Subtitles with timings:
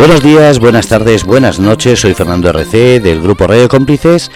[0.00, 2.00] Buenos días, buenas tardes, buenas noches.
[2.00, 4.30] Soy Fernando RC del grupo Radio Cómplices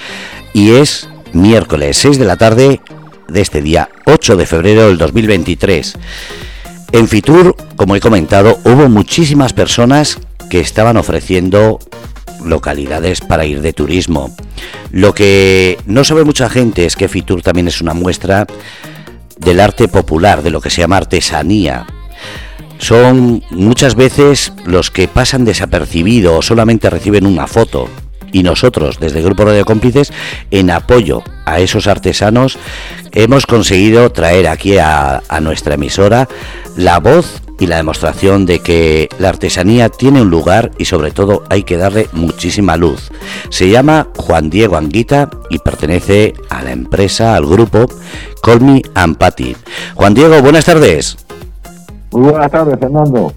[0.53, 2.83] y es miércoles 6 de la tarde
[3.29, 5.95] de este día 8 de febrero del 2023.
[6.93, 10.19] En Fitur, como he comentado, hubo muchísimas personas
[10.51, 11.79] que estaban ofreciendo
[12.45, 14.37] localidades para ir de turismo.
[14.91, 18.47] Lo que no sabe mucha gente es que Fitur también es una muestra
[19.39, 21.87] del arte popular, de lo que se llama artesanía.
[22.79, 27.89] Son muchas veces los que pasan desapercibidos o solamente reciben una foto.
[28.33, 30.13] Y nosotros, desde el Grupo Radio Cómplices,
[30.51, 32.59] en apoyo a esos artesanos,
[33.13, 36.29] hemos conseguido traer aquí a, a nuestra emisora
[36.77, 41.45] la voz y la demostración de que la artesanía tiene un lugar y sobre todo
[41.49, 43.11] hay que darle muchísima luz.
[43.51, 47.87] Se llama Juan Diego Anguita y pertenece a la empresa, al grupo
[48.43, 49.57] Colmi Ampati.
[49.95, 51.17] Juan Diego, buenas tardes.
[52.15, 53.33] Muy buenas tardes, Fernando.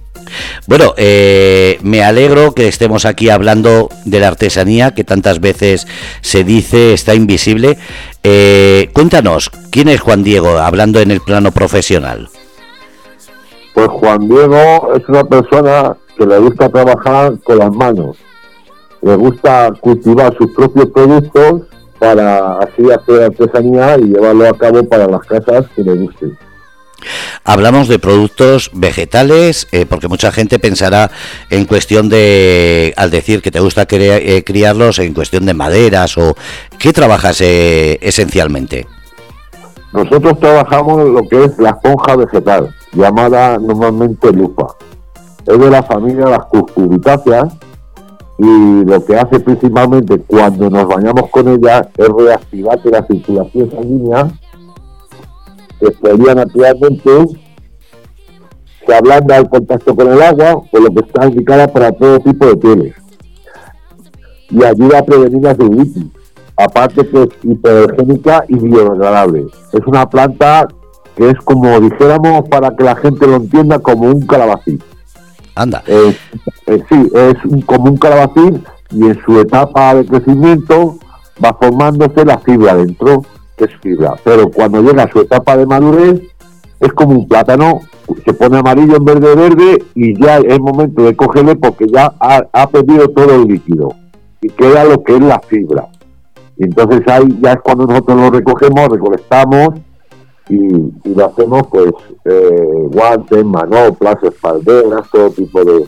[0.67, 5.87] Bueno, eh, me alegro que estemos aquí hablando de la artesanía que tantas veces
[6.21, 7.79] se dice está invisible.
[8.23, 12.29] Eh, cuéntanos, ¿quién es Juan Diego hablando en el plano profesional?
[13.73, 18.17] Pues Juan Diego es una persona que le gusta trabajar con las manos,
[19.01, 21.63] le gusta cultivar sus propios productos
[21.97, 26.37] para así hacer artesanía y llevarlo a cabo para las casas que le gusten.
[27.43, 31.11] Hablamos de productos vegetales, eh, porque mucha gente pensará
[31.49, 36.35] en cuestión de, al decir que te gusta eh, criarlos, en cuestión de maderas o
[36.79, 38.85] ¿qué trabajas eh, esencialmente?
[39.93, 44.75] Nosotros trabajamos lo que es la esponja vegetal, llamada normalmente lupa.
[45.45, 47.53] Es de la familia de las cucurbitáceas
[48.37, 54.27] y lo que hace principalmente cuando nos bañamos con ella es reactivar la circulación sanguínea
[55.79, 57.11] que sería naturalmente
[58.85, 62.45] se ablanda al contacto con el agua, por lo que está indicada para todo tipo
[62.45, 62.95] de pieles.
[64.49, 66.05] Y ayuda a prevenir la celulitis.
[66.55, 69.45] Aparte que es hipergénica y biodegradable.
[69.73, 70.67] Es una planta
[71.15, 74.81] que es como dijéramos para que la gente lo entienda como un calabacín.
[75.53, 75.83] Anda.
[75.85, 76.15] Eh,
[76.65, 77.35] sí, es
[77.65, 80.97] como un calabacín y en su etapa de crecimiento
[81.43, 83.23] va formándose la fibra dentro
[83.57, 84.13] que es fibra.
[84.23, 86.21] Pero cuando llega a su etapa de madurez,
[86.79, 87.81] es como un plátano,
[88.23, 92.69] se pone amarillo en verde verde y ya es momento de cogerle porque ya ha,
[92.69, 93.89] perdido todo el líquido
[94.41, 95.87] y queda lo que es la fibra.
[96.55, 99.69] Y entonces ahí ya es cuando nosotros lo recogemos, recolectamos
[100.49, 100.69] y,
[101.09, 101.91] lo hacemos pues
[102.25, 105.87] eh, guantes, manoplas, espalderas, todo tipo de,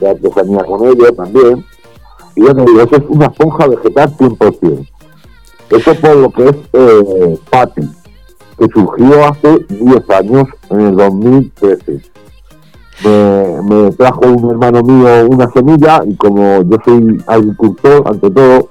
[0.00, 1.64] de artesanía con ello también.
[2.36, 4.86] Y bueno, eso es una esponja vegetal 100%.
[5.70, 7.38] Eso por lo que es eh,
[8.58, 12.00] que surgió hace 10 años, en el 2013.
[13.04, 18.68] Me, trajo un hermano mío una semilla y como yo soy agricultor, ante todo,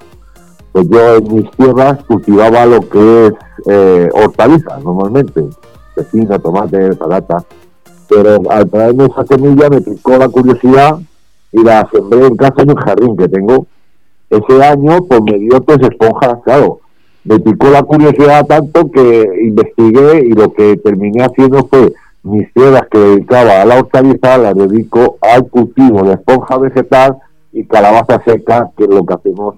[0.72, 3.34] pues yo en mis tierras cultivaba lo que es
[3.68, 5.44] eh, hortalizas normalmente,
[5.96, 7.44] pepino, tomate, patata.
[8.10, 11.00] Pero al traerme esa semilla me picó la curiosidad
[11.52, 13.68] y la sembré en casa en un jardín que tengo.
[14.30, 16.80] Ese año pues me dio tres esponjas, claro,
[17.26, 21.94] me picó la curiosidad tanto que investigué y lo que terminé haciendo fue
[22.24, 27.18] mis tierras que dedicaba a la hortaliza las dedico al cultivo de esponja vegetal
[27.52, 29.56] y calabaza seca, que es lo que hacemos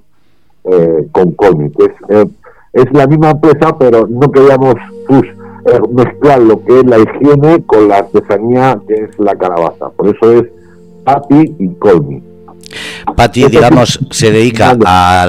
[0.66, 2.26] eh, con Colmi, es, eh,
[2.74, 4.76] es la misma empresa, pero no queríamos
[5.08, 9.90] pues, eh, mezclar lo que es la higiene con la artesanía que es la calabaza.
[9.90, 10.44] Por eso es
[11.04, 12.27] Papi y Colmi.
[13.16, 15.26] Patti, digamos, se dedica a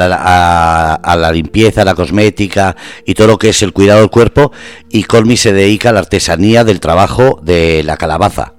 [1.16, 4.53] la, limpieza, a la cosmética y todo lo que es el cuidado del cuerpo,
[4.91, 8.54] y Colmi se dedica a la artesanía del trabajo de la calabaza.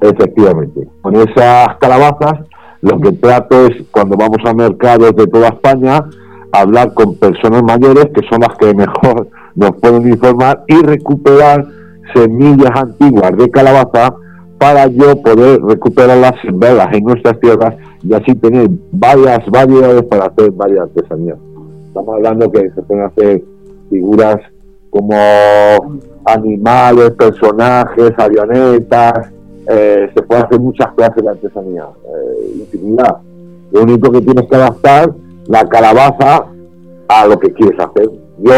[0.00, 0.88] Efectivamente.
[1.00, 2.40] Con esas calabazas,
[2.82, 6.04] lo que trato es, cuando vamos a mercados de toda España,
[6.52, 11.64] hablar con personas mayores, que son las que mejor nos pueden informar, y recuperar
[12.14, 14.14] semillas antiguas de calabaza
[14.58, 17.74] para yo poder recuperarlas, sembrarlas en nuestras tierras
[18.04, 21.38] y así tener varias variedades para hacer varias artesanías.
[21.88, 23.42] Estamos hablando que se pueden hacer
[23.88, 24.36] figuras
[24.90, 25.16] como
[26.24, 29.30] animales, personajes, avionetas,
[29.66, 33.16] eh, se puede hacer muchas clases de artesanía, eh, infinidad.
[33.72, 35.12] Lo único que tienes que adaptar
[35.48, 36.46] la calabaza
[37.08, 38.10] a lo que quieres hacer.
[38.38, 38.52] Yo,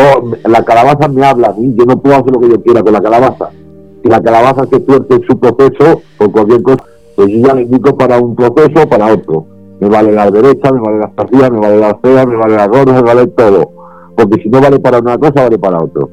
[0.48, 2.92] la calabaza me habla a mí, yo no puedo hacer lo que yo quiera con
[2.92, 3.50] la calabaza.
[4.02, 6.84] Si la calabaza se tuerce en su proceso, por cualquier cosa,
[7.16, 9.46] pues yo ya le indico para un proceso para otro.
[9.80, 12.66] Me vale la derecha, me vale la partida, me vale la fea, me vale la
[12.66, 13.70] gorda, me vale todo.
[14.16, 16.10] Porque si no vale para una cosa, vale para otro.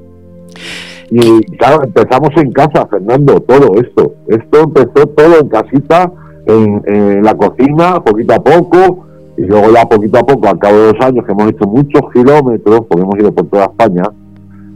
[1.10, 4.14] Y claro, empezamos en casa, Fernando, todo esto.
[4.28, 6.12] Esto empezó todo en casita,
[6.46, 9.06] en, la cocina, poquito a poco,
[9.38, 12.02] y luego ya poquito a poco, al cabo de dos años que hemos hecho muchos
[12.14, 14.04] kilómetros, porque hemos ido por toda España,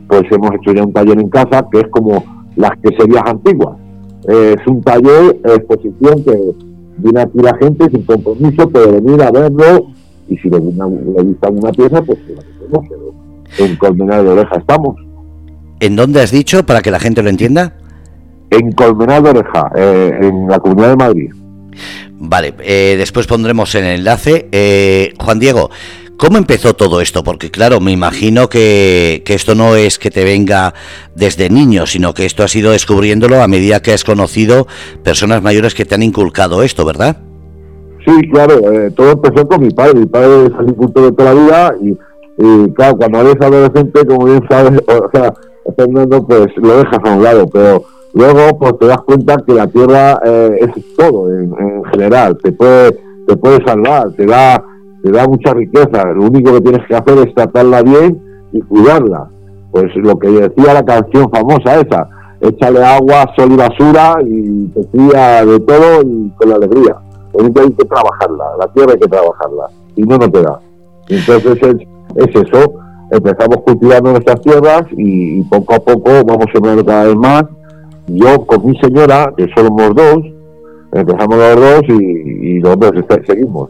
[0.07, 2.23] pues hemos hecho ya un taller en casa que es como
[2.55, 3.86] las queserías antiguas.
[4.27, 6.37] Es un taller, exposición que
[6.97, 9.87] viene aquí la gente sin compromiso, puede venir a verlo
[10.27, 12.19] y si le, le gusta una pieza, pues
[12.69, 13.13] la pero
[13.59, 14.95] en Colmenar de Oreja estamos.
[15.79, 17.73] ¿En dónde has dicho para que la gente lo entienda?
[18.49, 21.31] En Colmenar de Oreja, eh, en la Comunidad de Madrid.
[22.19, 24.47] Vale, eh, después pondremos el enlace.
[24.51, 25.69] Eh, Juan Diego,
[26.17, 27.23] ¿cómo empezó todo esto?
[27.23, 30.73] Porque claro, me imagino que, esto no es que te venga
[31.15, 34.67] desde niño, sino que esto has ido descubriéndolo a medida que has conocido
[35.03, 37.17] personas mayores que te han inculcado esto, ¿verdad?
[38.05, 39.99] Sí, claro, eh, todo empezó con mi padre.
[39.99, 44.43] Mi padre es agricultor de toda la vida y, claro, cuando eres adolescente, como bien
[44.49, 45.33] sabes, o sea,
[45.75, 49.67] Fernando, pues lo dejas a un lado, pero luego pues te das cuenta que la
[49.67, 52.97] tierra eh, es todo en, general, te puede,
[53.27, 54.63] te puede salvar, te da,
[55.07, 58.21] te da mucha riqueza, lo único que tienes que hacer es tratarla bien
[58.51, 59.29] y cuidarla.
[59.71, 62.09] Pues lo que decía la canción famosa esa,
[62.41, 66.97] échale agua, sol y basura y te cría de todo y con la alegría.
[67.31, 70.59] Único hay que trabajarla, la tierra hay que trabajarla, y no, no te da.
[71.07, 72.73] Entonces es, es eso,
[73.11, 77.43] empezamos cultivando nuestras tierras y, poco a poco vamos sembrando cada vez más.
[78.07, 80.17] Yo con mi señora, que somos dos,
[80.91, 82.91] empezamos los dos y, y los dos
[83.25, 83.69] seguimos.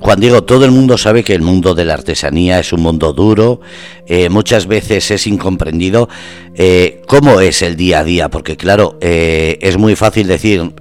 [0.00, 3.12] Juan Diego, todo el mundo sabe que el mundo de la artesanía es un mundo
[3.12, 3.60] duro,
[4.06, 6.08] eh, muchas veces es incomprendido.
[6.54, 8.30] Eh, ¿Cómo es el día a día?
[8.30, 10.72] Porque claro, eh, es muy fácil decir,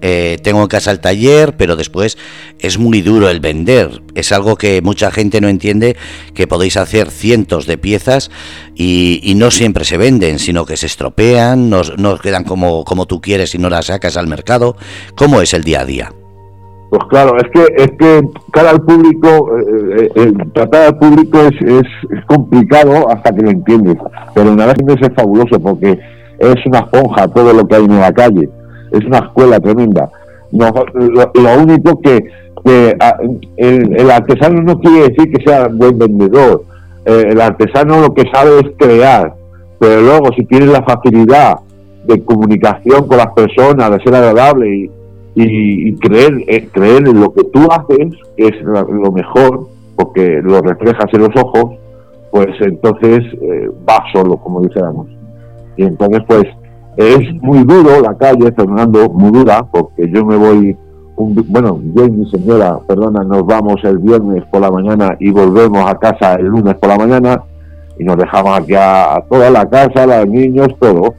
[0.44, 2.18] tengo en casa el taller, pero después
[2.60, 4.02] es muy duro el vender.
[4.14, 5.98] Es algo que mucha gente no entiende,
[6.34, 8.32] que podéis hacer cientos de piezas
[8.76, 13.20] y, no siempre se venden, sino que se estropean, no, no quedan como, como tú
[13.20, 14.78] quieres y no las sacas al mercado.
[15.16, 16.14] ¿Cómo es el día a día?
[16.90, 18.22] Pues claro, es que es que
[18.52, 23.98] cara al público, eh, eh, tratar al público es, es, complicado hasta que lo entiendes,
[24.34, 26.00] pero una vez es fabuloso porque
[26.38, 28.50] es una esponja todo lo que hay en la calle,
[28.92, 30.10] es una escuela tremenda.
[30.52, 33.18] lo, único que, ah,
[33.58, 36.64] el, artesano no quiere decir que sea buen vendedor,
[37.06, 39.34] eh, el artesano lo que sabe es crear,
[39.80, 41.60] pero luego si tienes la facilidad
[42.06, 44.92] de comunicación con las personas, de ser agradable y
[45.36, 49.68] y, creer, eh, creer en lo que tú haces, que es lo mejor,
[49.98, 51.78] porque lo reflejas en los ojos,
[52.32, 55.08] pues entonces eh, va solo, como dijéramos.
[55.76, 56.46] Y entonces, pues,
[56.96, 60.78] es muy duro la calle, Fernando, muy dura, porque yo me voy,
[61.18, 65.86] bueno, yo y mi señora, perdona, nos vamos el viernes por la mañana y volvemos
[65.86, 67.44] a casa el lunes por la mañana
[68.00, 71.14] y nos dejamos aquí a, toda la casa, a los niños, todo.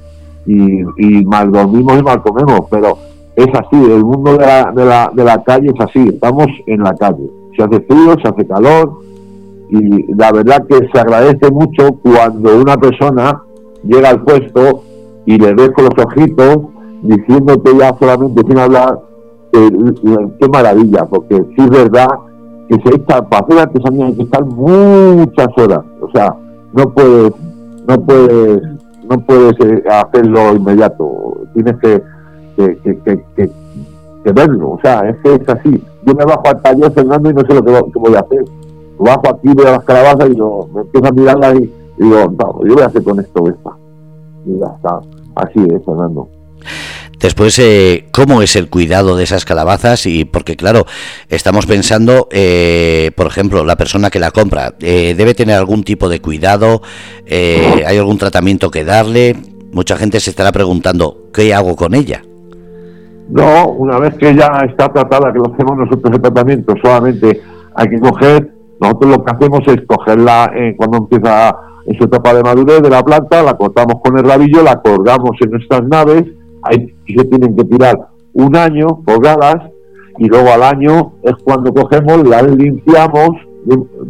[0.47, 2.97] Y mal dormimos y mal comemos, pero
[3.37, 7.31] es así, el mundo de la, de, la, calle es así, estamos en la calle.
[7.57, 9.01] Se hace frío, se hace calor
[9.69, 13.43] y la verdad que se agradece mucho cuando una persona
[13.85, 14.83] llega al puesto
[15.27, 16.59] y le ves los ojitos
[17.03, 19.01] diciéndote ya solamente sin hablar
[19.53, 22.09] qué maravilla, porque sí es verdad
[22.69, 26.35] que se echa para hacer artesanía hay que estar muchas horas, o sea,
[26.73, 27.33] no puedes,
[27.89, 28.63] no puedes,
[29.09, 32.03] no puedes eh, hacerlo inmediato, tienes que
[32.57, 32.79] que,
[33.37, 34.73] que, verlo.
[34.73, 35.83] O sea, es que es así.
[36.05, 38.45] Yo me bajo al taller, Fernando, y no sé lo que, voy a hacer.
[38.99, 42.75] Bajo aquí, veo las calabazas y yo, me empiezo a mirarlas y, digo, no, yo
[42.75, 43.71] voy a hacer con esto esta.
[44.47, 45.01] Y ya está.
[45.37, 46.29] Así es, Fernando.
[47.21, 50.07] Después, eh, ¿cómo es el cuidado de esas calabazas?
[50.07, 50.87] Y porque, claro,
[51.29, 56.09] estamos pensando, eh, por ejemplo, la persona que la compra eh, debe tener algún tipo
[56.09, 56.83] de cuidado,
[57.29, 59.37] hay algún tratamiento que darle.
[59.73, 62.23] Mucha gente se estará preguntando, ¿qué hago con ella?
[63.29, 67.41] No, una vez que ya está tratada, que lo hacemos nosotros el tratamiento, solamente
[67.75, 71.57] hay que coger, nosotros lo que hacemos es cogerla eh, cuando empieza
[71.87, 75.33] en su etapa de madurez de la planta, la cortamos con el rabillo, la colgamos
[75.41, 76.25] en nuestras naves,
[76.63, 77.99] ahí se tienen que tirar
[78.33, 79.57] un año colgadas
[80.19, 83.31] y luego al año es cuando cogemos, la limpiamos,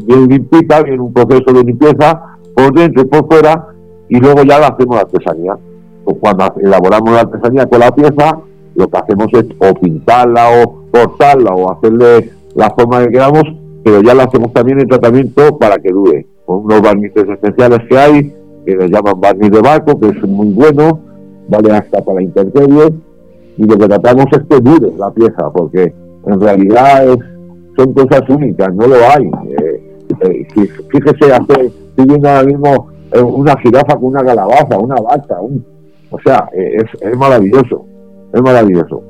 [0.06, 2.20] bien, limpita, bien un proceso de limpieza
[2.54, 3.68] por dentro y por fuera
[4.08, 5.56] y luego ya la hacemos la artesanía.
[6.04, 8.38] Pues cuando elaboramos la artesanía con la pieza,
[8.76, 13.44] lo que hacemos es o pintarla o cortarla o hacerle la forma que queramos,
[13.82, 17.98] pero ya lo hacemos también en tratamiento para que dure, con unos barnices especiales que
[17.98, 21.00] hay, que le llaman barniz de barco, que es muy bueno,
[21.48, 22.92] vale hasta para la intemperie,
[23.56, 25.92] y lo que tratamos es que dure la pieza, porque
[26.26, 27.18] en realidad es,
[27.76, 29.30] son cosas únicas, no lo hay.
[29.58, 30.46] Eh, eh,
[30.90, 35.64] fíjese, hace, estoy viendo ahora mismo eh, una jirafa con una calabaza, una vaca, un,
[36.10, 37.86] o sea, es maravilloso
[38.32, 39.02] es maravilloso.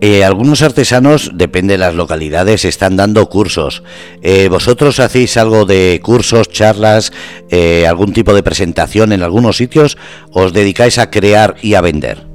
[0.00, 3.82] Eh, algunos artesanos, depende de las localidades, están dando cursos.
[4.22, 7.12] Eh, ¿Vosotros hacéis algo de cursos, charlas,
[7.48, 9.96] eh, algún tipo de presentación en algunos sitios?
[10.32, 12.26] ¿O os dedicáis a crear y a vender?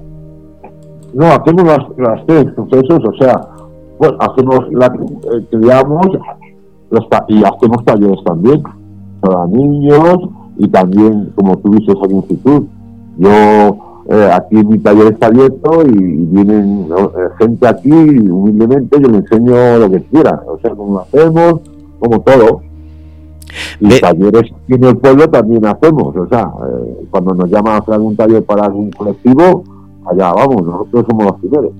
[1.13, 3.39] No, hacemos las, las tres procesos, o sea,
[3.99, 4.91] bueno, hacemos la,
[5.51, 6.07] creamos
[6.89, 8.63] los, y hacemos talleres también
[9.21, 10.17] para niños
[10.57, 12.65] y también, como tú dices, al instituto.
[13.17, 19.17] Yo eh, aquí mi taller está abierto y, vienen eh, gente aquí humildemente, yo le
[19.17, 21.61] enseño lo que quiera, o sea, como lo hacemos,
[21.99, 22.61] como todo.
[23.79, 27.77] Y talleres aquí en el pueblo también hacemos, o sea, eh, cuando nos llaman a
[27.77, 29.63] hacer algún taller para algún colectivo,
[30.11, 31.71] allá vamos, nosotros somos los primeros.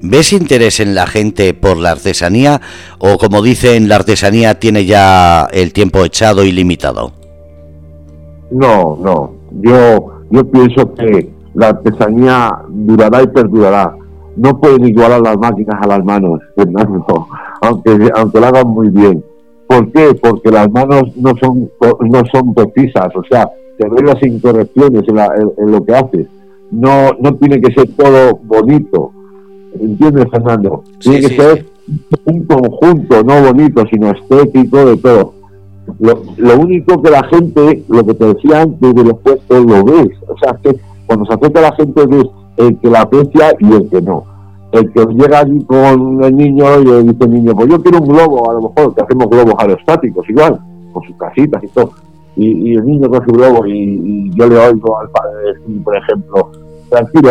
[0.00, 2.60] ¿Ves interés en la gente por la artesanía
[3.00, 7.10] o como dicen, la artesanía tiene ya el tiempo echado y limitado?
[8.52, 13.96] No, no, yo, yo pienso que la artesanía durará y perdurará.
[14.36, 17.04] No pueden igualar las máquinas a las manos, Fernando,
[17.62, 19.24] aunque, aunque lo hagan muy bien.
[19.66, 20.16] ¿Por qué?
[20.22, 21.68] Porque las manos no son,
[22.08, 26.28] no son precisas, o sea, te ven las incorrecciones en, lo que haces.
[26.70, 29.10] No, no tiene que ser todo bonito.
[29.80, 30.84] ¿Entiendes, Fernando?
[31.00, 31.66] Tiene que ser
[32.24, 35.34] un conjunto, no bonito, sino estético de todo.
[35.98, 39.84] Lo, lo, único que la gente, lo que te decía antes de los puestos, lo
[39.84, 40.10] ves.
[40.28, 42.26] O sea, que cuando se acerca la gente es
[42.58, 44.24] el que la aprecia y el que no.
[44.70, 47.98] El que llega allí con el niño y le dice el niño, pues yo quiero
[47.98, 50.60] un globo, a lo mejor que hacemos globos aerostáticos igual,
[50.92, 51.92] con sus casitas y todo.
[52.36, 56.50] Y, el niño con su globo y, yo le oigo al padre decir, por ejemplo,
[56.90, 57.30] tranquilo,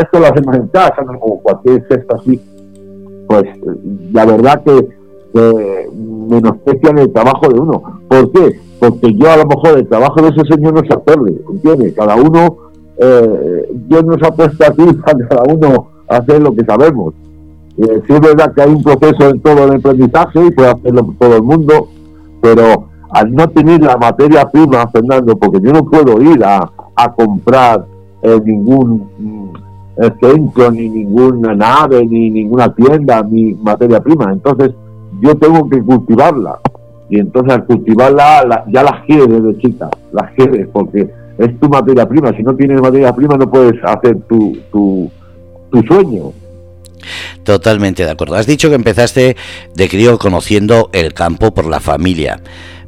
[0.00, 1.12] esto lo hacemos en casa, ¿no?
[1.20, 2.40] o cualquier cesto así.
[3.28, 3.44] Pues
[4.12, 4.88] la verdad que,
[5.32, 5.88] que
[6.28, 7.82] menosprecian el trabajo de uno.
[8.08, 8.58] ¿Por qué?
[8.80, 11.94] Porque yo a lo mejor el trabajo de ese señor no sé hacerle, ¿entiendes?
[11.94, 12.56] Cada uno
[13.04, 17.14] eh, Dios nos ha puesto aquí para cada uno hacer lo que sabemos.
[17.78, 21.14] Eh, sí es verdad que hay un proceso en todo el aprendizaje y puede hacerlo
[21.18, 21.88] todo el mundo,
[22.40, 26.70] pero al no tener la materia prima, Fernando, porque yo no puedo ir a,
[27.16, 27.84] comprar
[28.22, 29.52] eh, ningún mm,
[30.20, 34.32] centro, ni ninguna nave, ni ninguna tienda, mi materia prima.
[34.32, 34.72] Entonces,
[35.20, 36.60] yo tengo que cultivarla.
[37.10, 42.08] Y entonces al cultivarla, ya las quieres desde chica, las quieres, porque es tu materia
[42.08, 42.32] prima.
[42.36, 45.10] Si no tienes materia prima no puedes hacer tu, tu,
[45.88, 46.32] sueño.
[47.44, 48.36] Totalmente de acuerdo.
[48.36, 49.36] Has dicho que empezaste
[49.74, 52.40] de crío conociendo el campo por la familia,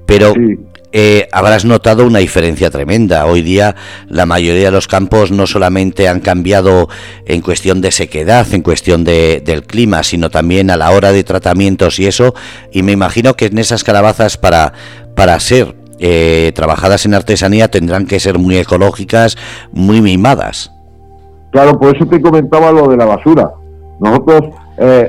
[0.07, 0.33] pero
[0.97, 3.27] eh, habrás notado una diferencia tremenda.
[3.27, 3.75] Hoy día
[4.09, 6.89] la mayoría de los campos no solamente han cambiado
[7.27, 11.25] en cuestión de sequedad, en cuestión de, del clima, sino también a la hora de
[11.25, 12.35] tratamientos y eso.
[12.71, 14.73] Y me imagino que en esas calabazas para,
[15.17, 15.75] para ser
[16.07, 19.39] eh, trabajadas en artesanía tendrán que ser muy ecológicas,
[19.73, 20.71] muy mimadas.
[21.51, 23.51] Claro, por eso te comentaba lo de la basura.
[24.01, 25.09] Nosotros, eh,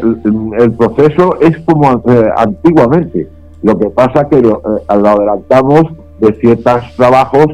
[0.57, 3.27] el, proceso es como eh, antiguamente.
[3.61, 5.83] Lo que pasa que lo, adelantamos
[6.21, 7.47] de ciertos trabajos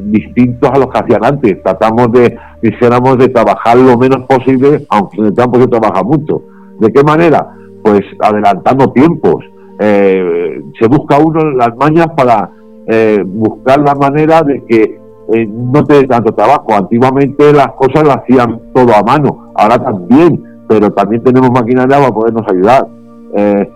[0.00, 1.62] distintos a los que hacían antes.
[1.62, 6.42] Tratamos de, dijéramos, de trabajar lo menos posible, aunque en el campo se trabaja mucho.
[6.80, 7.46] ¿De qué manera?
[7.82, 9.44] Pues adelantando tiempos
[9.80, 10.47] eh,
[10.78, 12.50] se busca uno las mañas para
[12.86, 14.98] eh, buscar la manera de que
[15.32, 16.74] eh, no te dé tanto trabajo.
[16.74, 22.12] Antiguamente las cosas las hacían todo a mano, ahora también, pero también tenemos maquinaria para
[22.12, 22.86] podernos ayudar.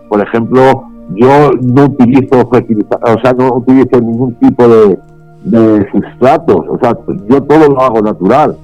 [0.08, 4.98] por ejemplo, yo no utilizo o sea, no utilizo ningún tipo de,
[5.44, 6.96] de sustratos, o sea,
[7.28, 8.56] yo todo lo hago natural.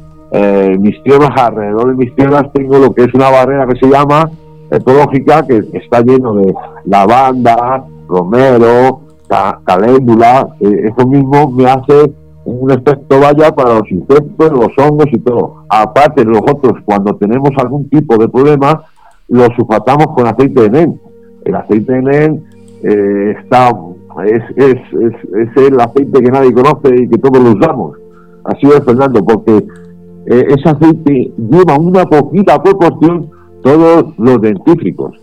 [0.78, 4.30] mis tierras, alrededor de mis tierras tengo lo que es una barrera que se llama
[4.70, 6.54] ecológica que está lleno de
[6.84, 9.00] lavanda, romero,
[9.64, 12.12] caléndula, eh, eso mismo me hace
[12.44, 15.64] un efecto vaya para los insectos, los hongos y todo.
[15.68, 18.84] Aparte, nosotros cuando tenemos algún tipo de problema,
[19.28, 21.00] lo sulfatamos con aceite de NEN.
[21.44, 22.44] El aceite de NEN
[22.82, 23.70] eh, está,
[24.24, 27.98] es, es, es, el aceite que nadie conoce y que todos lo usamos.
[28.44, 29.58] Así es, Fernando, porque
[30.26, 33.30] eh, ese aceite lleva una poquita proporción
[33.62, 35.14] todos los dentífricos.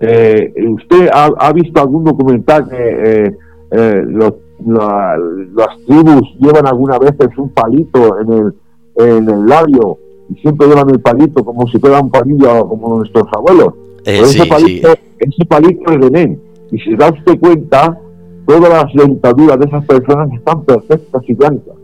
[0.00, 3.36] Eh, ¿Usted ha, visto algún documental que eh,
[3.70, 4.34] eh, los,
[4.66, 8.54] las tribus llevan alguna vez un palito en el,
[8.96, 9.98] en el labio
[10.28, 13.74] y siempre llevan el palito como si fuera un palillo como nuestros abuelos?
[14.04, 14.88] Pues ese, palito,
[15.18, 16.40] ese palito es de NEN.
[16.70, 17.98] Y si da usted cuenta,
[18.46, 21.74] todas las dentaduras de esas personas están perfectas y blancas.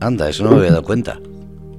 [0.00, 1.18] Anda, eso no me había dado cuenta.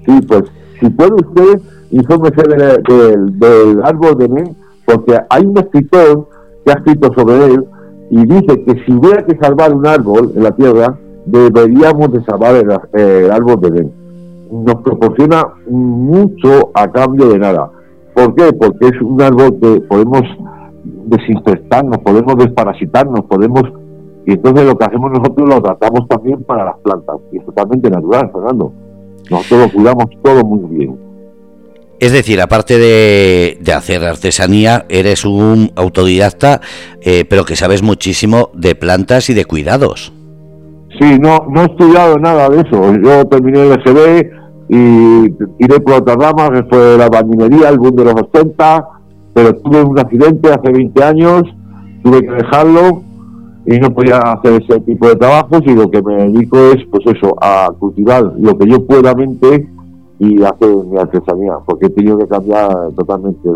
[0.06, 0.44] Sí, pues
[0.80, 6.28] si puede usted infórmese del, del, árbol de NEN, porque hay un escritor
[6.66, 7.66] que ha escrito sobre él
[8.10, 12.56] y dice que si hubiera que salvar un árbol en la tierra, deberíamos de salvar
[12.56, 13.92] el, árbol de NEN.
[14.52, 17.72] nos proporciona mucho a cambio de nada.
[18.14, 18.54] ¿Por qué?
[18.54, 20.22] Porque es un árbol que podemos
[20.84, 23.64] desinfectarnos, podemos desparasitarnos, podemos...
[24.26, 27.18] Y entonces lo que hacemos nosotros lo tratamos también para las plantas.
[27.32, 28.72] Y es totalmente natural, Fernando.
[29.30, 31.03] Nosotros lo cuidamos todo muy bien.
[32.00, 36.62] Es decir, aparte de, hacer artesanía, eres un autodidacta,
[37.02, 40.12] eh, pero que sabes muchísimo de plantas y de cuidados.
[41.00, 42.94] Sí, no, no he estudiado nada de eso.
[43.02, 44.32] Yo terminé el SB
[44.70, 48.86] y tiré por otras ramas, que fue la bandinería, el boom de los 80,
[49.34, 51.44] pero tuve un accidente hace 20 años,
[52.04, 53.02] tuve que dejarlo
[53.66, 57.16] y no podía hacer ese tipo de trabajos y lo que me dedico es, pues
[57.16, 59.68] eso, a cultivar lo que yo pueda mente
[60.20, 63.50] y hacer mi artesanía, porque he tenido que cambiar totalmente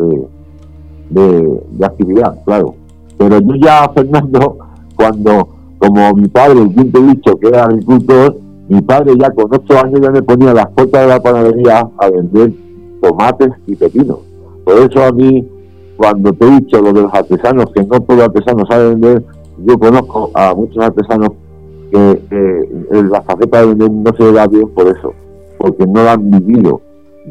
[1.10, 2.76] de, de actividad, claro.
[3.18, 4.58] Pero yo ya, Fernando,
[4.96, 8.36] cuando como mi padre, el quinto dicho, que era agricultor,
[8.68, 12.10] mi padre ya con ocho años ya me ponía las puertas de la panadería a
[12.10, 12.52] vender
[13.02, 14.20] tomates y pepinos.
[14.66, 15.48] Por eso a mí,
[15.96, 19.24] cuando te he dicho lo de los artesanos, que no todo artesano sabe vender,
[19.66, 21.30] yo conozco a muchos artesanos
[21.92, 25.14] que la faceta de vender no se da bien por eso,
[25.58, 26.82] porque no lo han vivido.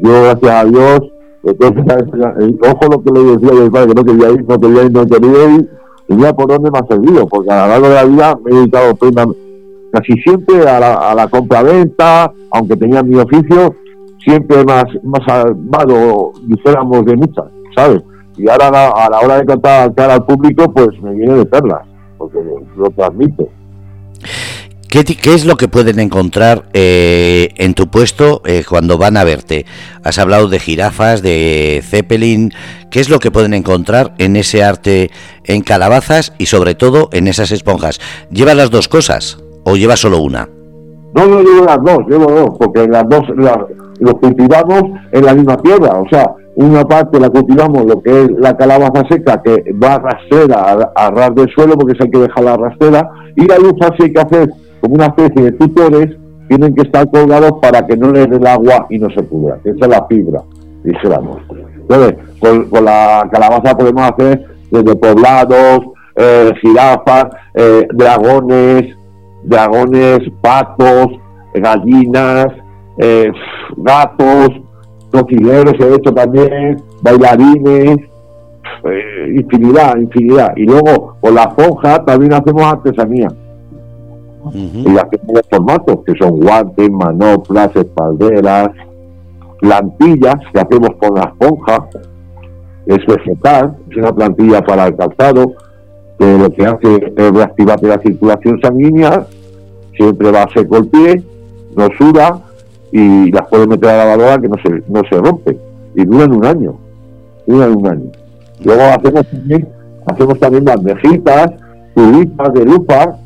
[0.01, 0.99] Yo, gracias a Dios,
[1.43, 1.83] entonces,
[2.61, 5.05] ojo lo que le decía a padre, que no quería ir, no quería ir, no
[5.05, 5.69] quería ir,
[6.09, 8.51] y mira por dónde me ha servido, porque a lo largo de la vida me
[8.51, 8.97] he dedicado
[9.91, 13.75] casi siempre a la, a la compra-venta, aunque tenía mi oficio,
[14.27, 18.03] siempre más, más salvado, dijéramos, de muchas, ¿sabes?
[18.37, 21.81] Y ahora a la, hora de cantar cara al público, pues me viene de perlas,
[22.17, 22.39] porque
[22.75, 23.47] lo transmito.
[25.05, 29.67] ¿Qué, es lo que pueden encontrar eh, en tu puesto eh, cuando van a verte?
[30.03, 32.51] Has hablado de jirafas, de Zeppelin.
[32.89, 35.11] ¿Qué es lo que pueden encontrar en ese arte
[35.43, 37.99] en calabazas y sobre todo en esas esponjas?
[38.31, 40.49] ¿Lleva las dos cosas o lleva solo una?
[41.13, 45.57] No, no llevo las dos, llevo dos, porque las dos las, cultivamos en la misma
[45.57, 45.91] tierra.
[45.99, 46.25] O sea,
[46.55, 51.11] una parte la cultivamos lo que es la calabaza seca, que va a rastrera, a,
[51.11, 54.19] ras del suelo, porque eso hay que dejar la rastrera, y la luz hay que
[54.19, 54.49] hacer
[54.81, 58.87] como una especie de tutores, tienen que estar colgados para que no les dé agua
[58.89, 59.59] y no se pudra.
[59.63, 60.41] Esa es la fibra,
[60.83, 61.37] dijéramos.
[61.75, 65.79] Entonces, con, la calabaza podemos hacer desde poblados,
[66.15, 68.95] eh, jirafas, eh, dragones,
[69.43, 71.07] dragones, patos,
[71.53, 72.47] gallinas,
[72.97, 73.31] eh,
[73.77, 74.49] gatos,
[75.11, 77.97] cocineros, he hecho también, bailarines,
[79.33, 80.53] infinidad, infinidad.
[80.55, 83.27] Y luego con la foja también hacemos artesanía
[84.53, 88.69] y hacemos los formatos que son guantes, manoplas, espalderas,
[89.59, 91.87] plantillas que hacemos con la esponja,
[92.85, 95.53] es vegetal, es una plantilla para el calzado,
[96.17, 99.27] que lo que hace es reactivar la circulación sanguínea,
[99.95, 101.23] siempre va a seco el pie,
[101.75, 102.41] no suda
[102.91, 105.57] y las puede meter a la lavadora que no se, no se rompe.
[105.95, 106.77] Y duran un año,
[107.45, 108.11] duran un año.
[108.63, 109.67] Luego hacemos también,
[110.05, 111.51] hacemos también bandejitas,
[111.93, 113.17] tubitas de lupa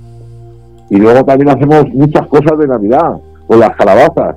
[0.92, 3.14] y luego también hacemos muchas cosas de Navidad,
[3.48, 4.36] con las calabazas.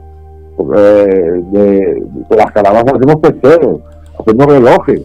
[0.56, 3.80] Eh, con las calabazas hacemos peceros,
[4.20, 5.02] hacemos relojes,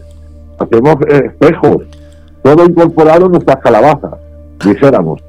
[0.60, 1.78] hacemos eh, espejos,
[2.44, 4.12] todo incorporado en nuestras calabazas,
[4.64, 5.20] dijéramos.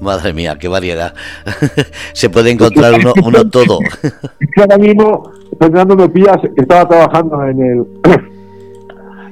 [0.00, 1.12] Madre mía, qué variedad.
[2.12, 3.80] Se puede encontrar uno, uno todo.
[4.56, 7.86] ahora mismo, Fernando me pillas, estaba trabajando en el,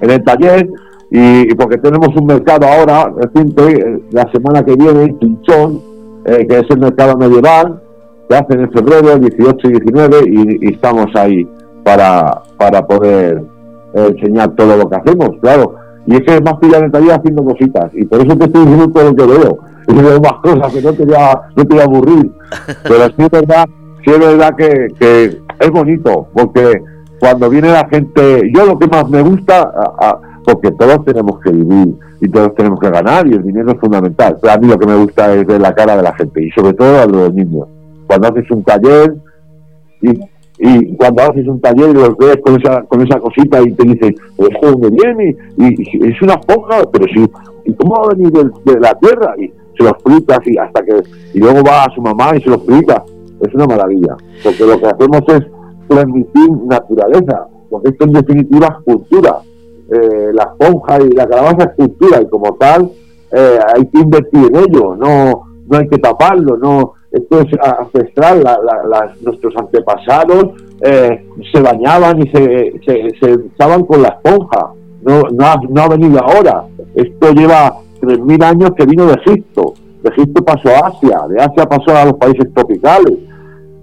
[0.00, 0.68] en el taller
[1.08, 5.91] y, porque tenemos un mercado ahora reciente, eh, la semana que viene, Chinchón,
[6.24, 7.80] eh, que es el mercado medieval,
[8.28, 11.46] que hacen en febrero, 18 y 19, y, estamos ahí
[11.84, 13.42] para, para poder
[13.94, 15.74] enseñar todo lo que hacemos, claro.
[16.06, 18.62] Y es que es más pillar en taller haciendo cositas, y por eso te estoy
[18.62, 19.58] diciendo todo lo que veo.
[19.88, 22.32] Y veo más cosas que no te voy a, no te voy a aburrir.
[22.84, 23.64] Pero sí es verdad,
[24.04, 25.24] sí es verdad que, que
[25.60, 26.80] es bonito, porque
[27.22, 29.72] cuando viene la gente, yo lo que más me gusta,
[30.44, 34.36] porque todos tenemos que vivir y todos tenemos que ganar y el dinero es fundamental.
[34.40, 36.50] Pero a mí lo que me gusta es ver la cara de la gente y
[36.50, 37.68] sobre todo a los niños.
[38.06, 39.14] Cuando haces un taller
[40.00, 43.84] y, cuando haces un taller y los ves con esa, con esa cosita y te
[43.84, 47.28] dicen, pues me viene y, es una esponja, pero si,
[47.64, 49.34] ¿y cómo va a venir de, la tierra?
[49.38, 50.94] Y se los fritas y hasta que,
[51.34, 53.02] y luego va a su mamá y se los frita.
[53.40, 55.40] Es una maravilla, porque lo que hacemos es
[55.88, 59.40] transmitir naturaleza, porque esto en definitiva es cultura
[59.92, 62.90] eh, la esponja y la calabaza es cultura y como tal
[63.32, 68.42] eh, hay que invertir en ello, no, no hay que taparlo, no esto es ancestral,
[69.20, 75.60] nuestros antepasados eh, se bañaban y se, se, echaban con la esponja, no, no, ha,
[75.68, 80.70] no ha venido ahora, esto lleva 3.000 años que vino de Egipto, de Egipto pasó
[80.70, 83.18] a Asia, de Asia pasó a los países tropicales,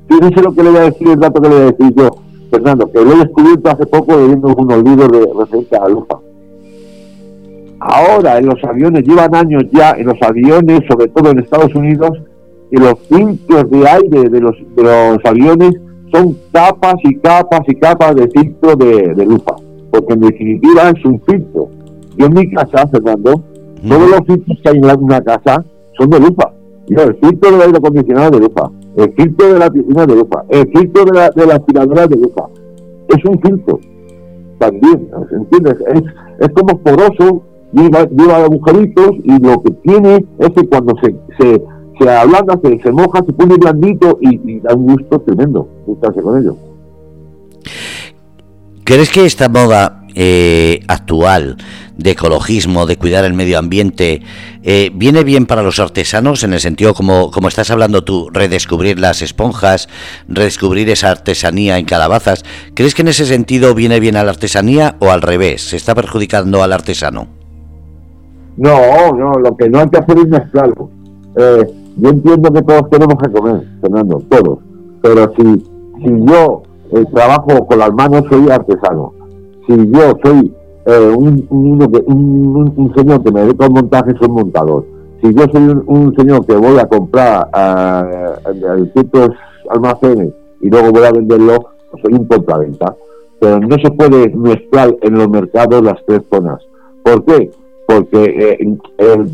[0.09, 2.09] Fíjense lo que le voy a decir, el dato que le voy a decir yo,
[2.49, 6.19] Fernando, que lo he descubierto hace poco leyendo unos libros de referente a la lufa.
[7.79, 12.11] Ahora en los aviones, llevan años ya en los aviones, sobre todo en Estados Unidos,
[12.69, 15.71] que los filtros de aire de los, de los aviones
[16.11, 19.55] son capas y capas y capas de filtro de, de lufa,
[19.91, 21.69] porque en definitiva es un filtro.
[22.17, 23.43] Yo en mi casa, Fernando,
[23.87, 25.63] todos los filtros que hay en una casa
[25.97, 26.51] son de lufa.
[26.87, 30.67] el filtro del aire acondicionado de lufa, el filtro de la piscina de lufa, el
[30.71, 32.47] filtro de la, de la aspiradora de lufa.
[33.07, 33.79] Es un filtro
[34.59, 35.77] también, ¿entiendes?
[35.93, 36.03] Es,
[36.39, 41.63] es como poroso, lleva, lleva agujeritos y lo que tiene es que cuando se, se,
[41.99, 46.37] se ablanda, se, se moja, se pone blandito y, da un gusto tremendo gustarse con
[46.37, 46.55] ello.
[48.83, 51.57] ¿Crees que esta moda eh, actual
[51.97, 54.21] de ecologismo, de cuidar el medio ambiente,
[54.63, 58.99] eh, viene bien para los artesanos en el sentido como, como estás hablando tú, redescubrir
[58.99, 59.89] las esponjas,
[60.27, 62.45] redescubrir esa artesanía en calabazas.
[62.73, 65.61] ¿Crees que en ese sentido viene bien a la artesanía o al revés?
[65.69, 67.27] ¿Se está perjudicando al artesano?
[68.55, 70.89] No, no, lo que no hay que hacer es mezclarlo.
[71.37, 71.65] Eh,
[71.97, 74.59] yo entiendo que todos tenemos que comer, Fernando, todos.
[75.01, 75.43] Pero si,
[76.03, 79.13] si yo eh, trabajo con las manos, soy artesano.
[79.69, 80.51] Si yo soy
[80.87, 84.83] eh, un, un, señor que me dedica al montaje, soy montador.
[85.21, 88.33] Si yo soy un, señor que voy a comprar a,
[89.69, 92.95] almacenes y luego voy a venderlo, pues soy un compraventa.
[93.39, 96.59] Pero no se puede mezclar en los mercados las tres zonas.
[97.03, 97.51] ¿Por qué?
[97.87, 98.57] Porque
[98.97, 99.27] eh,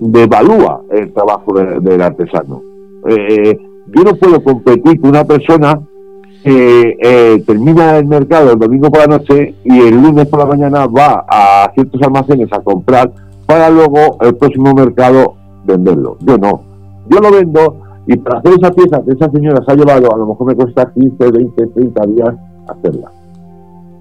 [0.00, 2.62] devalúa el trabajo del artesano.
[3.08, 3.58] Eh,
[3.88, 5.80] yo no puedo competir con una persona
[6.44, 10.46] que eh, termina el mercado el domingo por la noche y el lunes por la
[10.46, 13.10] mañana va a ciertos almacenes a comprar
[13.46, 16.18] para luego el próximo mercado venderlo.
[16.20, 16.60] Yo no.
[17.08, 17.76] Yo lo vendo
[18.06, 20.54] y para hacer esa pieza que esa señora se ha llevado, a lo mejor me
[20.54, 22.34] cuesta 15, 20, 30 días
[22.68, 23.10] hacerla.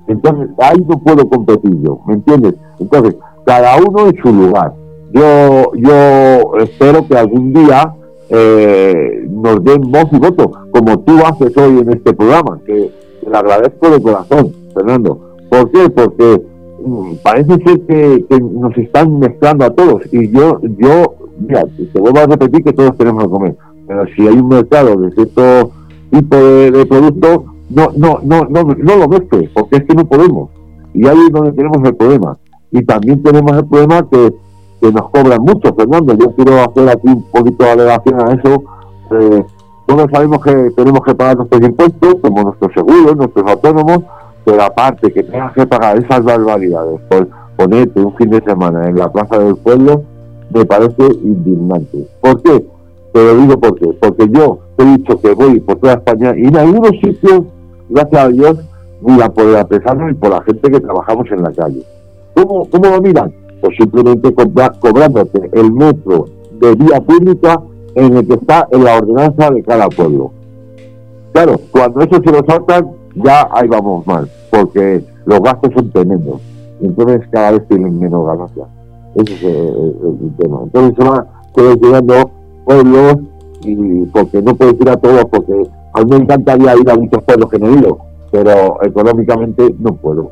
[0.09, 2.55] Entonces, ahí no puedo competir yo, ¿me entiendes?
[2.77, 4.73] Entonces, cada uno en su lugar.
[5.13, 7.93] Yo, yo espero que algún día
[8.35, 12.89] eh, nos den voz y voto, como tú haces hoy en este programa, que
[13.29, 15.19] le agradezco de corazón, Fernando.
[15.49, 15.87] ¿Por qué?
[15.91, 16.41] Porque
[16.83, 22.19] mm, parece ser que, nos están mezclando a todos y yo, yo, mira, te vuelvo
[22.21, 23.55] a repetir que todos tenemos que comer,
[23.87, 25.71] pero si hay un mercado de cierto
[26.09, 30.49] tipo de, producto, no, no, no, no, no lo mezcle, porque es que no podemos.
[30.95, 32.37] Y ahí es donde tenemos el problema.
[32.71, 34.33] Y también tenemos el problema que
[34.83, 36.13] que nos cobran mucho, Fernando.
[36.13, 38.63] Yo quiero hacer aquí un poquito de alegación a eso.
[39.11, 39.45] Eh,
[39.85, 43.99] todos sabemos que tenemos que pagar nuestros impuestos, como nuestros seguros, nuestros autónomos,
[44.43, 48.97] pero aparte que tengas que pagar esas barbaridades por ponerte un fin de semana en
[48.97, 50.03] la plaza del pueblo,
[50.53, 52.05] me parece indignante.
[52.19, 52.65] ¿Por qué?
[53.13, 53.87] Te lo digo por qué.
[54.01, 57.43] Porque yo he dicho que voy por toda España y en algunos sitios,
[57.87, 58.57] gracias a Dios,
[59.01, 61.83] miran por el artesano y por la gente que trabajamos en la calle.
[62.35, 63.42] ¿Cómo, cómo lo miran?
[63.63, 66.25] O simplemente cobrándote el metro
[66.59, 67.61] de vía pública
[67.95, 70.31] en el que está en la ordenanza de cada pueblo.
[71.31, 76.41] Claro, cuando eso se lo saltan, ya ahí vamos mal, porque los gastos son tremendos.
[76.81, 78.67] Entonces cada vez tienen menos ganancias.
[79.15, 80.61] Ese es el, tema.
[80.63, 80.95] Entonces
[81.55, 82.31] se van llegando
[82.65, 83.15] pueblos
[83.63, 85.53] y porque no puedes ir a todos, porque
[85.93, 87.95] a mí me encantaría ir a muchos pueblos que no he
[88.31, 90.31] pero económicamente no puedo.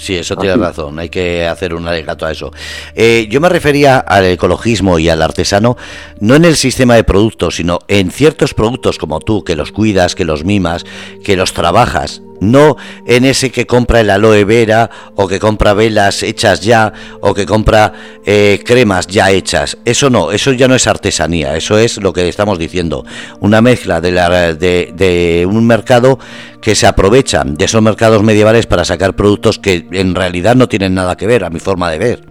[0.00, 2.50] Sí, eso tiene razón, hay que hacer un alegato a eso.
[2.94, 5.76] Eh, yo me refería al ecologismo y al artesano,
[6.20, 10.14] no en el sistema de productos, sino en ciertos productos como tú, que los cuidas,
[10.14, 10.86] que los mimas,
[11.22, 12.76] que los trabajas no
[13.06, 17.46] en ese que compra el aloe vera o que compra velas hechas ya o que
[17.46, 17.92] compra
[18.24, 19.78] eh, cremas ya hechas.
[19.84, 23.04] Eso no, eso ya no es artesanía, eso es lo que estamos diciendo,
[23.40, 26.18] una mezcla de, la, de, un mercado
[26.60, 30.94] que se aprovecha de esos mercados medievales para sacar productos que en realidad no tienen
[30.94, 32.30] nada que ver, a mi forma de ver.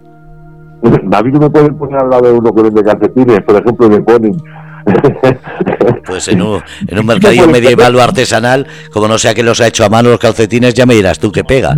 [0.82, 4.36] David me pueden poner al lado de uno que vende calcetines, por ejemplo, me ponen
[6.06, 9.66] pues en un, en un mercadillo medieval o artesanal, como no sea que los ha
[9.66, 11.74] hecho a mano los calcetines, ya me dirás tú que pega.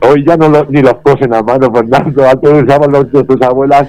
[0.00, 2.28] Hoy ya no ni los cosen a mano, Fernando.
[2.28, 3.88] Antes usaban los de tus abuelas,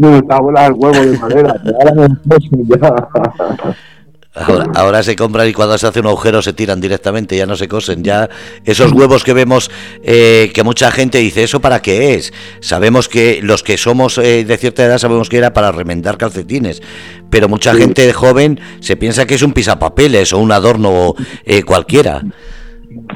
[0.00, 1.54] tus abuelas el huevo de madera.
[1.80, 2.36] Ahora no
[2.68, 3.74] ya.
[4.34, 7.68] Ahora, se compran y cuando se hace un agujero se tiran directamente, ya no se
[7.68, 8.02] cosen.
[8.02, 8.28] Ya
[8.64, 9.70] esos huevos que vemos
[10.02, 12.32] eh, que mucha gente dice, ¿eso para qué es?
[12.58, 16.82] Sabemos que los que somos eh, de cierta edad sabemos que era para remendar calcetines,
[17.30, 22.20] pero mucha gente joven se piensa que es un pisapapeles o un adorno eh, cualquiera.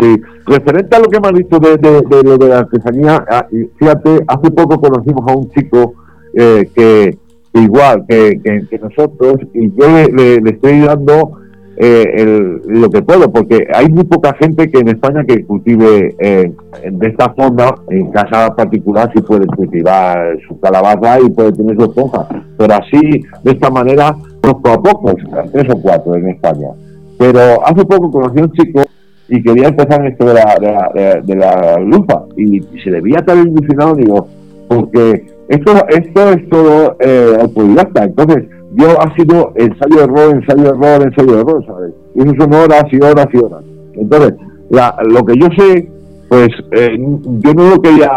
[0.01, 4.21] Sí, referente a lo que me has dicho de, de, de la artesanía, ah, fíjate,
[4.29, 5.95] hace poco conocimos a un chico
[6.33, 7.19] que
[7.55, 8.41] igual que,
[8.81, 11.39] nosotros, y yo le, estoy dando
[11.77, 16.53] eh, lo que puedo, porque hay muy poca gente que en España que cultive eh,
[16.91, 21.85] de esta forma, en casa particular, si puede cultivar su calabaza y puede tener su
[21.85, 25.15] esponja, pero así, de esta manera, conozco a pocos,
[25.53, 26.69] tres o cuatro en España.
[27.19, 28.83] Pero hace poco conocí a un chico
[29.29, 34.29] y quería empezar esto de la, de la, lupa y, se debía estar ilusionado, digo,
[34.69, 41.03] porque esto, esto es todo eh, autodidacta, entonces yo ha sido ensayo error, ensayo error,
[41.03, 41.95] ensayo error, ¿sabes?
[42.15, 43.65] Y eso son horas y horas y horas.
[43.95, 44.35] Entonces,
[44.71, 45.91] la, lo que yo sé,
[46.29, 48.11] pues eh, yo no lo quería,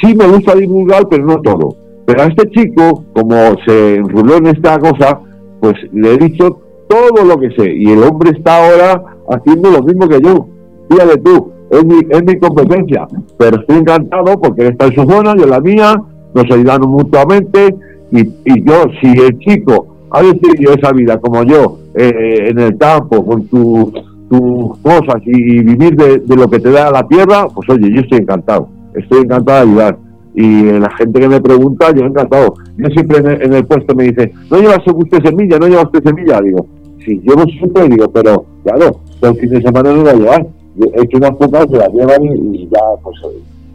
[0.00, 1.76] sí me gusta divulgar, pero no todo.
[2.06, 5.20] Pero a este chico, como se enruló en esta cosa,
[5.60, 7.72] pues le he dicho todo lo que sé.
[7.74, 10.48] Y el hombre está ahora haciendo lo mismo que yo.
[10.90, 13.06] Fíjate tú, es mi, es mi competencia.
[13.38, 16.02] Pero estoy encantado porque está en su zona, yo en la mía,
[16.34, 17.74] nos ayudamos mutuamente
[18.12, 22.78] y, y yo, si el chico ha decidido esa vida como yo, eh, en el
[22.78, 27.92] campo, con tus cosas y, vivir de, lo que te da la tierra, pues oye,
[27.92, 29.98] yo estoy encantado, estoy encantado de ayudar.
[30.34, 32.54] Y la gente que me pregunta, yo encantado.
[32.76, 35.58] Yo siempre en el, puesto me dice, ¿no llevas usted semilla?
[35.58, 36.40] ¿No llevas usted semilla?
[36.40, 36.66] Digo,
[37.04, 40.46] sí, llevo siempre, digo, pero claro, el fin de semana no la llevar.
[40.94, 43.16] He hecho unas pocas, se las llevan y, ya, pues,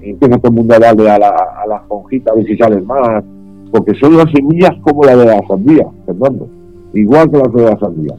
[0.09, 2.85] empieza todo el mundo a darle a la, a la esponjita a ver si salen
[2.85, 3.23] más,
[3.71, 6.47] porque son las semillas como la de la sandía, Fernando,
[6.93, 8.15] igual que las de la sandía,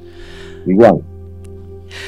[0.66, 1.00] igual.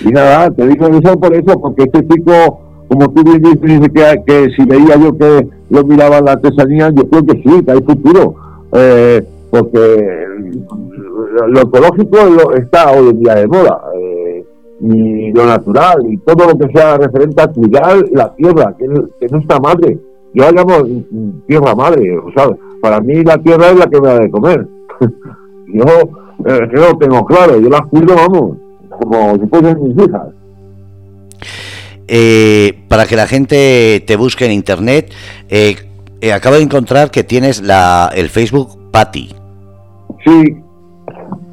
[0.04, 3.90] Y nada, te digo eso por eso, porque este chico, como tú bien dices, dice
[3.90, 7.72] que, que si veía yo que lo miraba la artesanía, yo creo que sí, que
[7.72, 8.34] hay futuro,
[8.72, 10.26] eh, porque
[11.48, 13.80] lo ecológico está hoy en día de moda.
[13.94, 14.25] Eh,
[14.80, 19.38] y lo natural y todo lo que sea referente a cuidar la tierra, que, no
[19.38, 19.98] está madre.
[20.34, 20.86] Yo la llamo
[21.46, 22.48] tierra madre, o sea,
[22.82, 24.66] para mí la tierra es la que me da de comer.
[25.68, 25.84] yo,
[26.46, 28.56] eh, lo tengo claro, yo las cuido, vamos,
[29.00, 30.28] como si fuesen mis hijas.
[32.08, 35.10] Eh, para que la gente te busque en internet,
[35.48, 35.76] eh,
[36.32, 39.34] acabo de encontrar que tienes la, el Facebook Patty.
[40.24, 40.56] Sí,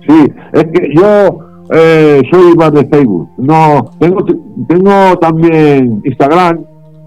[0.07, 3.29] sí, es que yo soy más de Facebook.
[3.38, 4.25] No, tengo,
[4.67, 6.63] tengo también Instagram,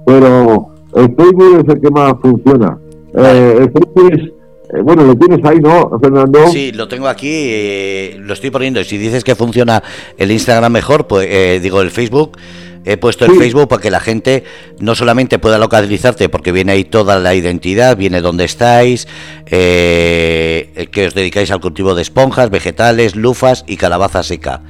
[0.06, 2.78] pero el Facebook es el que más funciona.
[3.14, 6.46] Eh, el Facebook es, eh, bueno, lo tienes ahí, ¿no, Fernando?
[6.48, 8.80] Sí, lo tengo aquí, eh, lo estoy poniendo.
[8.80, 9.82] Y si dices que funciona
[10.16, 12.38] el Instagram mejor, pues digo el Facebook.
[12.86, 14.44] He puesto el Facebook para que la gente
[14.78, 19.08] no solamente pueda localizarte, porque viene ahí toda la identidad, viene dónde estáis,
[19.44, 24.62] que os dedicáis al cultivo de esponjas, vegetales, lufas y calabaza seca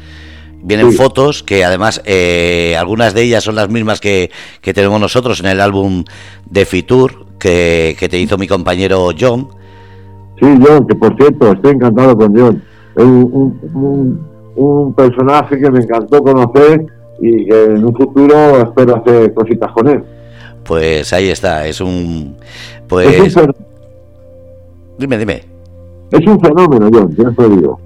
[0.62, 5.38] vienen fotos que además eh, algunas de ellas son las mismas que, que, tenemos nosotros
[5.38, 6.02] en el álbum
[6.50, 9.48] de Fitur que, te hizo mi compañero John.
[10.40, 12.62] Sí, John, que por cierto estoy encantado con John.
[12.96, 14.20] Es un,
[14.57, 16.87] un, personaje que me encantó conocer
[17.20, 20.02] y que en un futuro espero hacer cositas con él.
[20.64, 22.37] Pues ahí está, es un...
[22.88, 23.35] Pues...
[24.98, 25.44] dime, dime.
[26.11, 27.81] Es un fenómeno, John, ya te digo.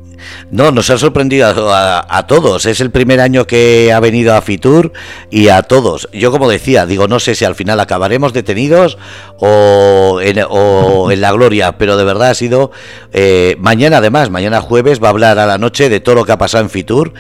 [0.51, 2.67] No, nos ha sorprendido a, todos.
[2.67, 4.93] Es el primer año que ha venido a Fitur
[5.31, 6.09] y a todos.
[6.13, 8.99] Yo como decía, digo, no sé si al final acabaremos detenidos
[9.39, 12.71] o en, la gloria, pero de verdad ha sido...
[13.13, 16.33] Eh, mañana además, mañana jueves va a hablar a la noche de todo lo que
[16.33, 17.13] ha pasado en Fitur.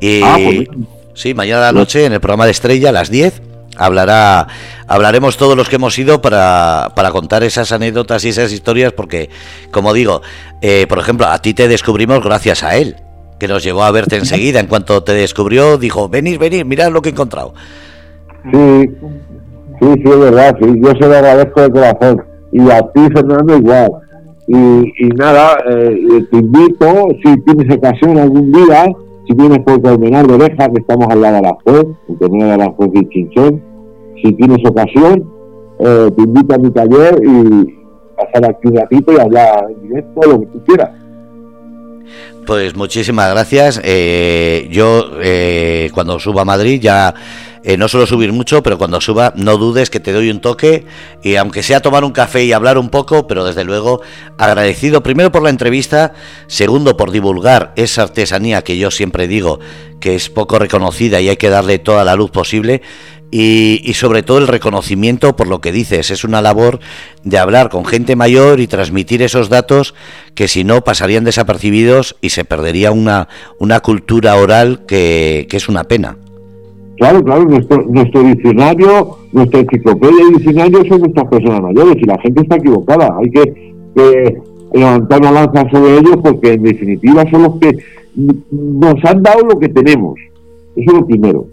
[0.00, 0.68] Y, ah, pues
[1.16, 3.42] sí, mañana a la noche en el programa de Estrella a las 10
[3.76, 4.46] hablará
[4.86, 9.28] hablaremos todos los que hemos ido para, para contar esas anécdotas y esas historias porque
[9.70, 10.22] como digo
[10.62, 12.96] eh, por ejemplo a ti te descubrimos gracias a él
[13.38, 14.60] que nos llevó a verte enseguida.
[14.60, 17.54] En cuanto te descubrió dijo venid venid mirad lo que he encontrado
[18.52, 18.90] sí
[19.80, 22.24] sí sí es verdad sí yo se lo agradezco de corazón.
[22.52, 23.90] Y a ti Fernando igual.
[24.46, 24.54] Y,
[25.04, 28.86] y nada eh, te invito si tienes ocasión algún día
[29.26, 32.58] si vienes por Colmenar de Oreja, que estamos al lado de la Juez, en Colmenar
[32.58, 33.62] de la Juez y Chinchón,
[34.22, 35.30] si tienes ocasión,
[35.80, 37.76] eh, te invito a mi taller y
[38.16, 40.90] pasar aquí un ratito y hablar en directo, lo que tú quieras.
[42.46, 43.80] Pues muchísimas gracias.
[43.82, 47.12] Eh, yo eh, cuando suba a Madrid ya
[47.64, 50.86] eh, no suelo subir mucho, pero cuando suba no dudes que te doy un toque
[51.24, 54.00] y aunque sea tomar un café y hablar un poco, pero desde luego
[54.38, 56.12] agradecido primero por la entrevista,
[56.46, 59.58] segundo por divulgar esa artesanía que yo siempre digo
[59.98, 62.80] que es poco reconocida y hay que darle toda la luz posible
[63.30, 66.10] y, sobre todo el reconocimiento por lo que dices.
[66.10, 66.80] Es una labor
[67.24, 69.94] de hablar con gente mayor y transmitir esos datos
[70.34, 75.84] que si no pasarían desapercibidos y se perdería una, una cultura oral que es una
[75.84, 76.16] pena.
[76.96, 82.40] Claro, claro, nuestro, diccionario, nuestra enciclopedia y diccionario son nuestras personas mayores y la gente
[82.40, 83.14] está equivocada.
[83.20, 87.78] Hay que, levantar una lanza sobre ellos porque en definitiva son los que
[88.50, 90.18] nos han dado lo que tenemos.
[90.74, 91.46] Eso es lo primero.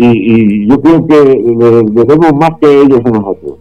[0.00, 3.58] Y, yo creo que debemos más que ellos a nosotros.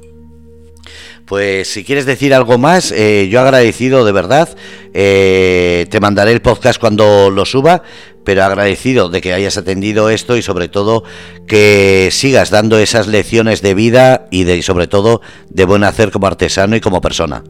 [1.25, 4.47] Pues si quieres decir algo más, eh, yo agradecido de verdad.
[4.93, 7.81] Eh, te mandaré el podcast cuando lo suba,
[8.23, 11.03] pero agradecido de que hayas atendido esto y sobre todo
[11.47, 16.27] que sigas dando esas lecciones de vida y de sobre todo de buen hacer como
[16.27, 17.43] artesano y como persona.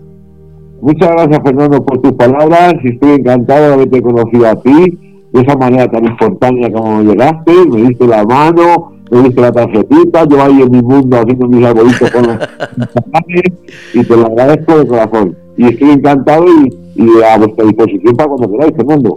[0.82, 5.42] Muchas gracias Fernando por tus palabras y estoy encantado de haberte conocido a ti de
[5.42, 10.42] esa manera tan espontánea como llegaste, me diste la mano, me diste la tarjetita, yo
[10.42, 12.38] ahí en mi mundo haciendo mis arbolitos con los
[13.94, 15.38] y te lo agradezco de corazón.
[15.58, 19.16] Y estoy encantado y, a vuestra disposición para cuando queráis, Fernando.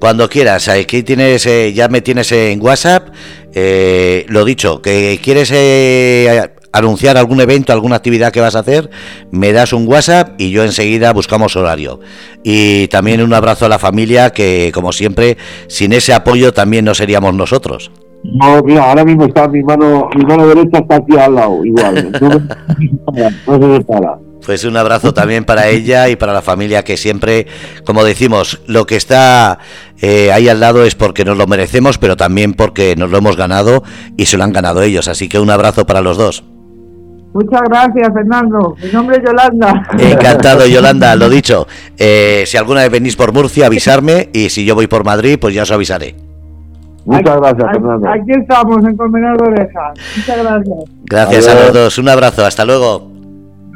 [0.00, 3.08] Cuando quieras, aquí tienes, eh, ya me tienes en WhatsApp,
[3.54, 8.90] eh, lo dicho, que quieres eh, anunciar algún evento, alguna actividad que vas a hacer,
[9.30, 12.00] me das un WhatsApp y yo enseguida buscamos horario.
[12.42, 15.36] Y también un abrazo a la familia que, como siempre,
[15.68, 17.90] sin ese apoyo también no seríamos nosotros.
[18.24, 22.12] No, mira, ahora mismo está mi mano, mi mano derecha está aquí al lado, igual.
[23.46, 24.18] No, se separa.
[24.44, 27.46] Pues un abrazo también para ella y para la familia que siempre,
[27.84, 29.58] como decimos, lo que está
[30.00, 33.36] eh, ahí al lado es porque nos lo merecemos, pero también porque nos lo hemos
[33.36, 33.82] ganado
[34.16, 35.08] y se lo han ganado ellos.
[35.08, 36.44] Así que un abrazo para los dos.
[37.32, 38.76] Muchas gracias, Fernando.
[38.82, 39.82] Mi nombre es Yolanda.
[39.98, 41.66] Encantado, Yolanda, lo dicho.
[41.98, 45.54] Eh, si alguna vez venís por Murcia, avisarme y si yo voy por Madrid, pues
[45.54, 46.14] ya os avisaré.
[47.04, 48.08] Muchas gracias, Fernando.
[48.08, 49.98] Aquí estamos en Colmenar de Orejas.
[50.16, 50.78] Muchas gracias.
[51.04, 51.98] Gracias a los dos.
[51.98, 52.44] Un abrazo.
[52.44, 53.15] Hasta luego.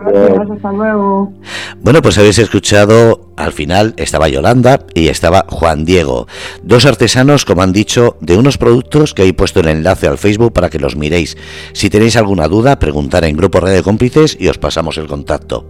[0.00, 1.32] Gracias, hasta luego.
[1.80, 6.26] Bueno, pues habéis escuchado, al final estaba Yolanda y estaba Juan Diego,
[6.62, 10.52] dos artesanos, como han dicho, de unos productos que he puesto el enlace al Facebook
[10.52, 11.36] para que los miréis.
[11.72, 15.66] Si tenéis alguna duda, preguntar en Grupo Red de Cómplices y os pasamos el contacto.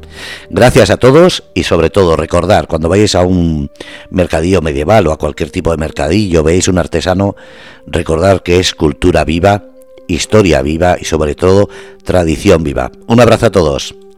[0.48, 3.70] Gracias a todos y sobre todo recordar, cuando vayáis a un
[4.10, 7.34] mercadillo medieval o a cualquier tipo de mercadillo, veis un artesano,
[7.86, 9.64] recordar que es cultura viva,
[10.06, 11.68] historia viva y sobre todo
[12.04, 12.90] tradición viva.
[13.06, 13.94] Un abrazo a todos.